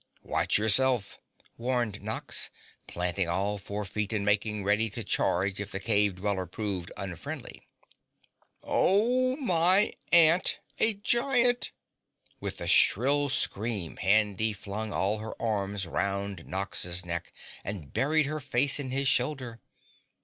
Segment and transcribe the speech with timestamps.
[0.23, 1.19] "Watch yourself!"
[1.59, 2.49] warned Nox,
[2.87, 7.67] planting all four feet and making ready to charge if the cave dweller proved unfriendly.
[8.63, 11.71] "Oh, my aunt a GIANT!"
[12.39, 17.31] With a shrill scream Handy flung all her arms round Nox's neck
[17.63, 19.61] and buried her face in his shoulder.